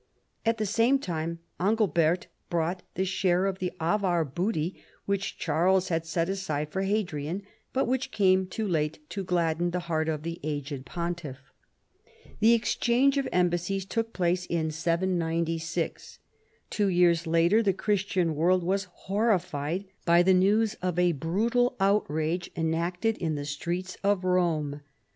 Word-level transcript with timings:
At 0.47 0.57
the 0.57 0.65
same 0.65 0.97
time 0.97 1.37
Angilbert 1.59 2.25
brought 2.49 2.81
the 2.95 3.05
share 3.05 3.45
of 3.45 3.59
the 3.59 3.71
Avar 3.79 4.25
booty 4.25 4.81
which 5.05 5.37
Charles 5.37 5.89
had 5.89 6.07
set 6.07 6.27
aside 6.27 6.69
for 6.69 6.81
Hadrian, 6.81 7.43
bnt 7.75 7.85
which 7.85 8.09
came 8.09 8.47
too 8.47 8.67
late 8.67 9.07
to 9.11 9.23
gladden 9.23 9.69
the 9.69 9.81
heart 9.81 10.09
of 10.09 10.23
the 10.23 10.39
aged 10.41 10.87
pontiff. 10.87 11.53
This 12.39 12.55
exchange 12.55 13.19
of 13.19 13.29
embassies 13.31 13.85
took 13.85 14.11
place 14.11 14.47
in 14.47 14.71
796. 14.71 16.17
Two 16.71 16.87
years 16.87 17.27
later 17.27 17.61
the 17.61 17.71
Christian 17.71 18.33
world 18.33 18.63
was 18.63 18.85
horrified 19.05 19.85
by 20.03 20.23
the 20.23 20.33
news 20.33 20.73
of 20.81 20.97
a 20.97 21.11
brutal 21.11 21.75
outrage 21.79 22.49
enacted 22.55 23.17
in 23.19 23.35
the 23.35 23.45
streets 23.45 23.97
of 24.03 24.23
Home. 24.23 24.81